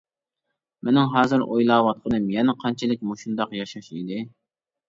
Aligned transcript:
مېنىڭ 0.87 1.11
ھازىر 1.15 1.43
ئويلاۋاتقىنىم 1.47 2.25
يەنە 2.37 2.57
قانچىلىك 2.65 3.07
مۇشۇنداق 3.11 3.55
ياشاش 3.59 3.93
ئىدى. 4.01 4.27